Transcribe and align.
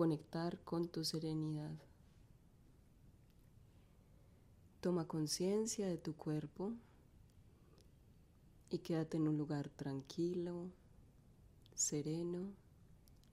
conectar 0.00 0.58
con 0.64 0.88
tu 0.88 1.04
serenidad. 1.04 1.76
Toma 4.80 5.06
conciencia 5.06 5.86
de 5.88 5.98
tu 5.98 6.16
cuerpo 6.16 6.72
y 8.70 8.78
quédate 8.78 9.18
en 9.18 9.28
un 9.28 9.36
lugar 9.36 9.68
tranquilo, 9.68 10.70
sereno 11.74 12.50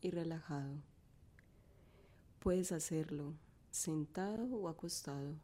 y 0.02 0.12
relajado. 0.12 0.76
Puedes 2.40 2.73
hacerlo 2.73 3.34
sentado 3.72 4.44
o 4.54 4.68
acostado. 4.68 5.36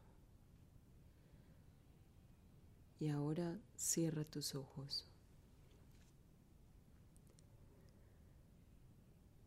Y 3.00 3.07
ahora 3.07 3.61
cierra 3.78 4.25
tus 4.25 4.55
ojos. 4.55 5.07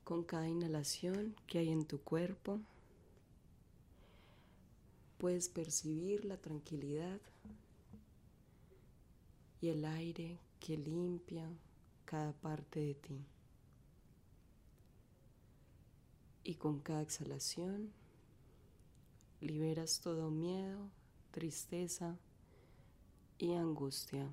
Con 0.07 0.23
cada 0.23 0.47
inhalación 0.47 1.35
que 1.49 1.59
hay 1.59 1.71
en 1.71 1.85
tu 1.85 2.01
cuerpo, 2.01 2.61
puedes 5.19 5.49
percibir 5.49 6.25
la 6.25 6.37
tranquilidad 6.37 7.21
y 9.61 9.71
el 9.71 9.85
aire 9.85 10.39
que 10.61 10.77
limpia 10.77 11.51
cada 12.05 12.33
parte 12.35 12.79
de 12.79 12.95
ti. 12.95 13.27
Y 16.45 16.55
con 16.55 16.79
cada 16.79 17.03
exhalación 17.03 17.93
liberas 19.41 19.99
todo 19.99 20.31
miedo, 20.31 20.89
tristeza 21.33 22.17
y 23.39 23.55
angustia. 23.55 24.33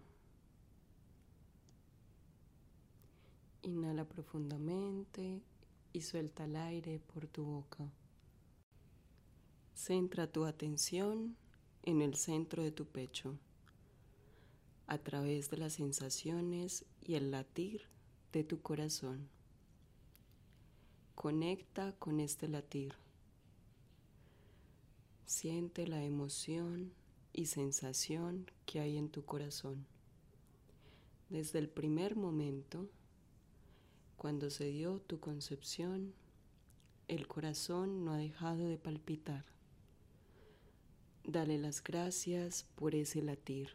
Inhala 3.63 4.07
profundamente 4.07 5.41
y 5.93 6.01
suelta 6.01 6.45
el 6.45 6.55
aire 6.55 6.99
por 6.99 7.27
tu 7.27 7.45
boca. 7.45 7.91
Centra 9.75 10.31
tu 10.31 10.45
atención 10.45 11.37
en 11.83 12.01
el 12.01 12.15
centro 12.15 12.63
de 12.63 12.71
tu 12.71 12.85
pecho, 12.85 13.37
a 14.87 14.97
través 14.97 15.49
de 15.49 15.57
las 15.57 15.73
sensaciones 15.73 16.85
y 17.01 17.15
el 17.15 17.31
latir 17.31 17.83
de 18.31 18.43
tu 18.43 18.61
corazón. 18.61 19.29
Conecta 21.15 21.93
con 21.99 22.19
este 22.19 22.47
latir. 22.47 22.95
Siente 25.25 25.87
la 25.87 26.03
emoción 26.03 26.91
y 27.31 27.45
sensación 27.45 28.49
que 28.65 28.79
hay 28.79 28.97
en 28.97 29.09
tu 29.09 29.23
corazón. 29.25 29.85
Desde 31.29 31.59
el 31.59 31.69
primer 31.69 32.15
momento, 32.15 32.89
cuando 34.17 34.49
se 34.49 34.65
dio 34.65 34.99
tu 34.99 35.19
concepción, 35.19 36.13
el 37.07 37.27
corazón 37.27 38.05
no 38.05 38.13
ha 38.13 38.17
dejado 38.17 38.67
de 38.67 38.77
palpitar. 38.77 39.45
Dale 41.25 41.57
las 41.57 41.83
gracias 41.83 42.65
por 42.75 42.95
ese 42.95 43.21
latir. 43.21 43.69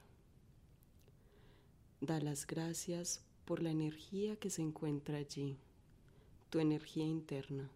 Da 2.00 2.20
las 2.20 2.47
gracias 2.47 3.22
por 3.44 3.62
la 3.62 3.70
energía 3.70 4.36
que 4.36 4.50
se 4.50 4.62
encuentra 4.62 5.19
allí, 5.19 5.56
tu 6.50 6.61
energía 6.61 7.05
interna. 7.05 7.70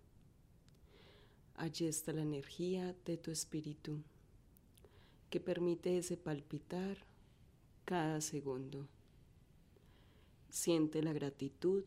Allí 1.56 1.86
está 1.86 2.12
la 2.12 2.22
energía 2.22 2.94
de 3.04 3.16
tu 3.16 3.30
espíritu, 3.30 4.02
que 5.30 5.40
permite 5.40 5.98
ese 5.98 6.16
palpitar 6.16 6.98
cada 7.84 8.20
segundo. 8.20 8.86
Siente 10.50 11.02
la 11.02 11.12
gratitud 11.12 11.84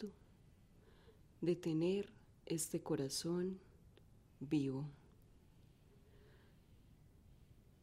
de 1.45 1.55
tener 1.55 2.09
este 2.45 2.81
corazón 2.81 3.59
vivo. 4.39 4.85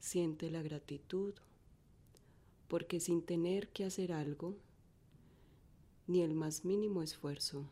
Siente 0.01 0.51
la 0.51 0.63
gratitud 0.63 1.35
porque 2.69 3.01
sin 3.01 3.23
tener 3.23 3.69
que 3.69 3.85
hacer 3.85 4.13
algo, 4.13 4.57
ni 6.07 6.23
el 6.23 6.35
más 6.35 6.65
mínimo 6.65 7.03
esfuerzo, 7.03 7.69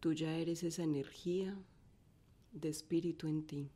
tú 0.00 0.12
ya 0.12 0.36
eres 0.36 0.62
esa 0.62 0.84
energía 0.84 1.56
de 2.52 2.68
espíritu 2.68 3.26
en 3.26 3.46
ti. 3.46 3.70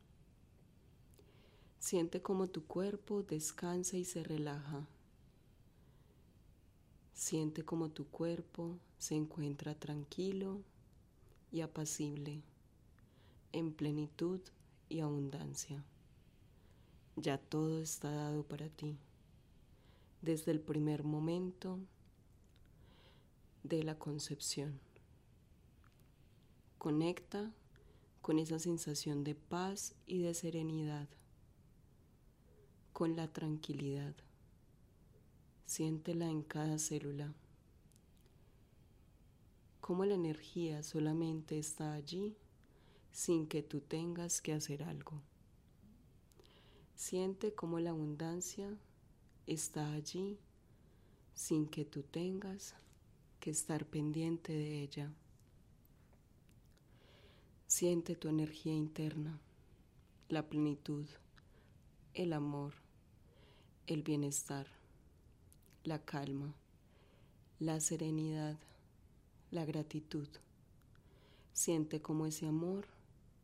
Siente 1.79 2.21
como 2.21 2.47
tu 2.47 2.65
cuerpo 2.65 3.23
descansa 3.23 3.97
y 3.97 4.05
se 4.05 4.23
relaja. 4.23 4.87
Siente 7.13 7.63
como 7.63 7.89
tu 7.89 8.05
cuerpo 8.07 8.77
se 8.97 9.15
encuentra 9.15 9.75
tranquilo 9.75 10.61
y 11.51 11.61
apacible, 11.61 12.41
en 13.51 13.71
plenitud 13.73 14.41
y 14.89 15.01
abundancia. 15.01 15.83
Ya 17.15 17.37
todo 17.37 17.79
está 17.79 18.09
dado 18.09 18.43
para 18.43 18.69
ti, 18.69 18.97
desde 20.21 20.51
el 20.51 20.59
primer 20.59 21.03
momento 21.03 21.79
de 23.63 23.83
la 23.83 23.99
concepción. 23.99 24.79
Conecta 26.79 27.53
con 28.21 28.39
esa 28.39 28.57
sensación 28.57 29.23
de 29.23 29.35
paz 29.35 29.93
y 30.07 30.19
de 30.19 30.33
serenidad, 30.33 31.07
con 32.91 33.15
la 33.15 33.27
tranquilidad. 33.27 34.15
Siéntela 35.65 36.29
en 36.29 36.43
cada 36.43 36.77
célula 36.77 37.33
cómo 39.83 40.05
la 40.05 40.13
energía 40.13 40.81
solamente 40.81 41.59
está 41.59 41.91
allí 41.91 42.37
sin 43.11 43.47
que 43.47 43.61
tú 43.61 43.81
tengas 43.81 44.41
que 44.41 44.53
hacer 44.53 44.81
algo. 44.81 45.21
Siente 46.95 47.53
cómo 47.53 47.79
la 47.79 47.89
abundancia 47.89 48.77
está 49.45 49.91
allí 49.91 50.39
sin 51.35 51.67
que 51.67 51.83
tú 51.83 52.03
tengas 52.03 52.75
que 53.41 53.49
estar 53.49 53.85
pendiente 53.85 54.53
de 54.53 54.83
ella. 54.83 55.11
Siente 57.67 58.15
tu 58.15 58.29
energía 58.29 58.73
interna, 58.73 59.37
la 60.29 60.47
plenitud, 60.47 61.05
el 62.13 62.31
amor, 62.31 62.73
el 63.85 64.01
bienestar, 64.01 64.67
la 65.83 65.99
calma, 65.99 66.53
la 67.59 67.79
serenidad 67.79 68.57
la 69.53 69.65
gratitud. 69.65 70.27
Siente 71.53 72.01
como 72.01 72.25
ese 72.25 72.47
amor 72.47 72.87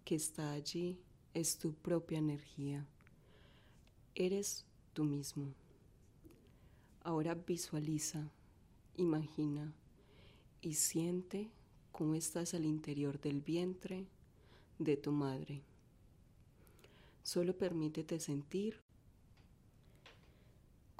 que 0.04 0.16
está 0.16 0.52
allí 0.52 0.98
es 1.36 1.60
tu 1.60 1.74
propia 1.74 2.18
energía. 2.18 2.88
Eres 4.16 4.66
tú 4.94 5.04
mismo. 5.04 5.54
Ahora 7.04 7.36
visualiza, 7.36 8.32
imagina 8.98 9.72
y 10.62 10.74
siente 10.74 11.52
cómo 11.92 12.16
estás 12.16 12.56
al 12.56 12.66
interior 12.66 13.22
del 13.22 13.42
vientre 13.42 14.08
de 14.80 14.98
tu 14.98 15.12
madre. 15.12 15.62
Solo 17.22 17.56
permítete 17.56 18.20
sentir 18.20 18.82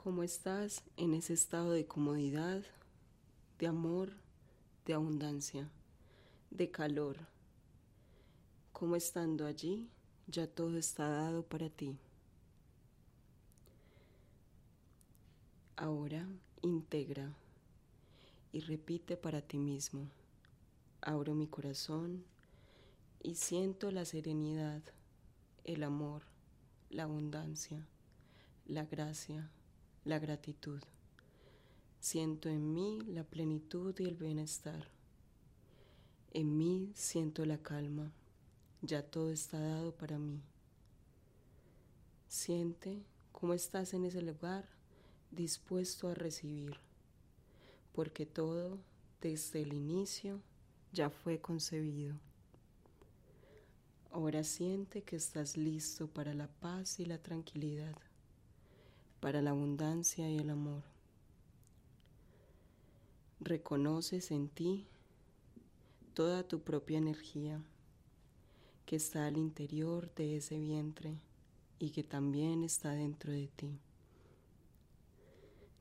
cómo 0.02 0.24
estás 0.24 0.82
en 0.96 1.14
ese 1.14 1.34
estado 1.34 1.72
de 1.72 1.86
comodidad, 1.86 2.64
de 3.58 3.68
amor, 3.68 4.14
de 4.86 4.94
abundancia, 4.94 5.70
de 6.52 6.72
calor, 6.72 7.18
como 8.72 8.96
estando 8.96 9.46
allí 9.46 9.90
ya 10.28 10.48
todo 10.48 10.78
está 10.78 11.10
dado 11.10 11.44
para 11.44 11.70
ti. 11.70 11.98
Ahora 15.76 16.26
integra 16.62 17.34
y 18.54 18.62
repite 18.62 19.18
para 19.18 19.42
ti 19.42 19.58
mismo. 19.58 20.08
Abro 21.02 21.36
mi 21.36 21.48
corazón 21.48 22.24
y 23.22 23.36
siento 23.36 23.92
la 23.92 24.06
serenidad, 24.06 24.82
el 25.66 25.84
amor, 25.84 26.22
la 26.90 27.04
abundancia, 27.04 27.86
la 28.66 28.86
gracia, 28.86 29.52
la 30.10 30.18
gratitud. 30.18 30.82
Siento 32.00 32.50
en 32.50 32.74
mí 32.74 33.00
la 33.06 33.24
plenitud 33.24 33.94
y 34.00 34.06
el 34.06 34.16
bienestar. 34.16 34.90
En 36.32 36.58
mí 36.58 36.92
siento 36.96 37.46
la 37.46 37.60
calma. 37.60 38.12
Ya 38.82 39.04
todo 39.04 39.30
está 39.32 39.60
dado 39.60 39.94
para 39.94 40.18
mí. 40.18 40.42
Siente 42.28 43.04
cómo 43.32 43.54
estás 43.54 43.94
en 43.94 44.04
ese 44.04 44.24
lugar 44.24 44.68
dispuesto 45.30 46.08
a 46.08 46.16
recibir, 46.16 46.78
porque 47.94 48.26
todo 48.26 48.80
desde 49.22 49.62
el 49.62 49.74
inicio 49.74 50.42
ya 50.92 51.12
fue 51.12 51.40
concebido. 51.40 52.16
Ahora 54.10 54.44
siente 54.44 55.04
que 55.04 55.18
estás 55.18 55.56
listo 55.56 56.08
para 56.08 56.34
la 56.34 56.48
paz 56.48 57.00
y 57.00 57.06
la 57.06 57.20
tranquilidad, 57.20 57.96
para 59.20 59.42
la 59.42 59.52
abundancia 59.52 60.30
y 60.30 60.38
el 60.38 60.50
amor. 60.50 60.84
Reconoces 63.40 64.32
en 64.32 64.50
ti 64.50 64.86
toda 66.14 66.48
tu 66.48 66.62
propia 66.62 66.98
energía 66.98 67.64
que 68.86 68.96
está 68.96 69.28
al 69.28 69.38
interior 69.38 70.14
de 70.16 70.38
ese 70.38 70.58
vientre 70.58 71.20
y 71.80 71.92
que 71.92 72.04
también 72.04 72.64
está 72.64 72.92
dentro 72.92 73.32
de 73.32 73.48
ti. 73.48 73.80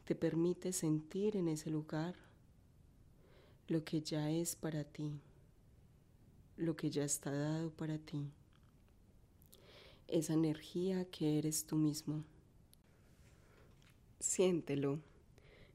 Te 0.04 0.14
permite 0.14 0.72
sentir 0.72 1.36
en 1.36 1.48
ese 1.48 1.70
lugar 1.70 2.14
lo 3.66 3.84
que 3.84 4.00
ya 4.00 4.30
es 4.30 4.56
para 4.56 4.84
ti, 4.84 5.20
lo 6.56 6.76
que 6.76 6.90
ya 6.90 7.04
está 7.04 7.30
dado 7.30 7.70
para 7.70 7.98
ti, 7.98 8.30
esa 10.06 10.32
energía 10.32 11.04
que 11.10 11.38
eres 11.38 11.66
tú 11.66 11.76
mismo. 11.76 12.24
Siéntelo, 14.20 14.98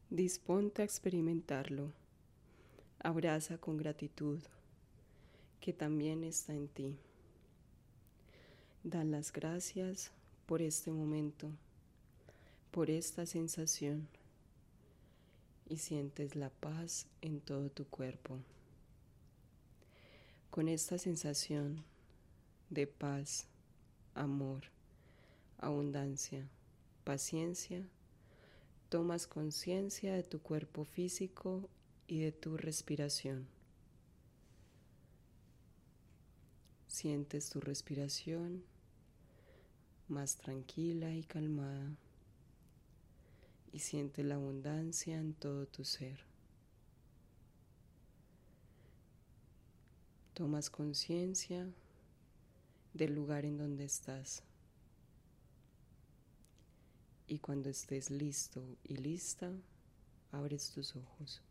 disponte 0.09 0.81
a 0.81 0.85
experimentarlo, 0.85 1.93
abraza 2.99 3.57
con 3.57 3.77
gratitud 3.77 4.39
que 5.61 5.71
también 5.71 6.25
está 6.25 6.53
en 6.53 6.67
ti. 6.67 6.97
Da 8.83 9.05
las 9.05 9.31
gracias 9.31 10.11
por 10.45 10.61
este 10.61 10.91
momento, 10.91 11.51
por 12.69 12.89
esta 12.89 13.25
sensación 13.25 14.09
y 15.69 15.77
sientes 15.77 16.35
la 16.35 16.49
paz 16.49 17.07
en 17.21 17.39
todo 17.39 17.69
tu 17.69 17.85
cuerpo. 17.85 18.39
Con 20.51 20.67
esta 20.67 20.97
sensación 20.97 21.81
de 22.69 22.87
paz, 22.87 23.45
amor, 24.15 24.63
abundancia, 25.59 26.45
paciencia, 27.05 27.87
tomas 28.93 29.25
conciencia 29.25 30.13
de 30.13 30.21
tu 30.21 30.39
cuerpo 30.39 30.85
físico 30.85 31.67
y 32.05 32.19
de 32.19 32.31
tu 32.31 32.57
respiración. 32.57 33.47
Sientes 36.85 37.49
tu 37.49 37.59
respiración 37.59 38.63
más 40.07 40.35
tranquila 40.35 41.11
y 41.11 41.23
calmada 41.23 41.95
y 43.71 43.79
sientes 43.79 44.23
la 44.23 44.35
abundancia 44.35 45.17
en 45.17 45.33
todo 45.33 45.65
tu 45.65 45.83
ser. 45.85 46.19
Tomas 50.35 50.69
conciencia 50.69 51.67
del 52.93 53.15
lugar 53.15 53.43
en 53.45 53.57
donde 53.57 53.85
estás 53.85 54.43
y 57.27 57.39
cuando 57.39 57.69
estés 57.69 58.09
listo 58.09 58.77
y 58.83 58.95
lista, 58.97 59.51
abres 60.31 60.71
tus 60.71 60.95
ojos. 60.95 61.41